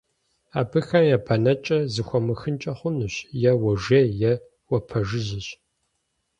Абыхэм 0.59 1.03
я 1.15 1.17
бэнэкӀэр 1.25 1.83
зэхыумыхынкӀэ 1.93 2.73
хъунущ, 2.79 3.15
е 3.49 3.51
уожей, 3.61 4.07
е 4.29 4.33
уапэжыжьэщ. 4.69 5.47